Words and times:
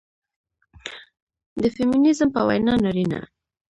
د 1.61 1.63
فيمينزم 1.75 2.29
په 2.35 2.41
وينا 2.47 2.73
نارينه 2.83 3.19